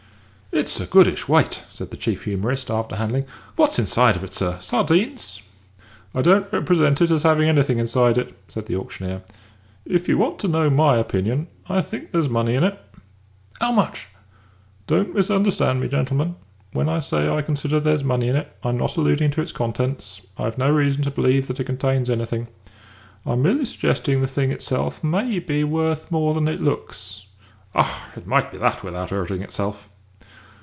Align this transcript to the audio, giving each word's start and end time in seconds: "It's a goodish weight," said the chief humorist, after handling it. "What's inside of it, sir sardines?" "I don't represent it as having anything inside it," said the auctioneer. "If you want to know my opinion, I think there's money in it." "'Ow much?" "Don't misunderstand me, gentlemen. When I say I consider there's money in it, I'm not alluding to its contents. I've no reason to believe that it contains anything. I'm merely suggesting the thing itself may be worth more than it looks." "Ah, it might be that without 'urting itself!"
"It's 0.53 0.81
a 0.81 0.85
goodish 0.85 1.29
weight," 1.29 1.63
said 1.71 1.91
the 1.91 1.97
chief 1.97 2.25
humorist, 2.25 2.69
after 2.69 2.97
handling 2.97 3.23
it. 3.23 3.29
"What's 3.55 3.79
inside 3.79 4.17
of 4.17 4.23
it, 4.25 4.33
sir 4.33 4.59
sardines?" 4.59 5.41
"I 6.13 6.21
don't 6.21 6.51
represent 6.51 6.99
it 7.01 7.09
as 7.09 7.23
having 7.23 7.47
anything 7.47 7.77
inside 7.77 8.17
it," 8.17 8.35
said 8.49 8.65
the 8.65 8.75
auctioneer. 8.75 9.21
"If 9.85 10.09
you 10.09 10.17
want 10.17 10.39
to 10.39 10.49
know 10.49 10.69
my 10.69 10.97
opinion, 10.97 11.47
I 11.69 11.79
think 11.81 12.11
there's 12.11 12.27
money 12.27 12.55
in 12.55 12.65
it." 12.65 12.77
"'Ow 13.61 13.71
much?" 13.71 14.09
"Don't 14.87 15.15
misunderstand 15.15 15.79
me, 15.79 15.87
gentlemen. 15.87 16.35
When 16.73 16.89
I 16.89 16.99
say 16.99 17.29
I 17.29 17.41
consider 17.41 17.79
there's 17.79 18.03
money 18.03 18.27
in 18.27 18.35
it, 18.35 18.51
I'm 18.61 18.77
not 18.77 18.97
alluding 18.97 19.31
to 19.31 19.41
its 19.41 19.53
contents. 19.53 20.19
I've 20.37 20.57
no 20.57 20.69
reason 20.69 21.01
to 21.03 21.11
believe 21.11 21.47
that 21.47 21.61
it 21.61 21.65
contains 21.65 22.09
anything. 22.09 22.49
I'm 23.25 23.41
merely 23.41 23.63
suggesting 23.63 24.19
the 24.19 24.27
thing 24.27 24.51
itself 24.51 25.01
may 25.01 25.39
be 25.39 25.63
worth 25.63 26.11
more 26.11 26.33
than 26.33 26.49
it 26.49 26.59
looks." 26.59 27.23
"Ah, 27.73 28.11
it 28.17 28.27
might 28.27 28.51
be 28.51 28.57
that 28.57 28.83
without 28.83 29.11
'urting 29.13 29.41
itself!" 29.41 29.87